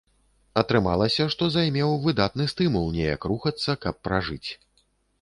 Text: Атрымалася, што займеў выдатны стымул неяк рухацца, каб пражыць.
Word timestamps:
Атрымалася, 0.61 1.27
што 1.35 1.43
займеў 1.57 1.95
выдатны 2.07 2.49
стымул 2.55 2.91
неяк 2.99 3.31
рухацца, 3.33 3.81
каб 3.89 4.05
пражыць. 4.09 4.49